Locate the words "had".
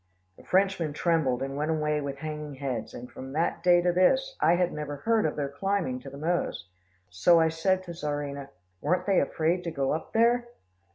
4.55-4.73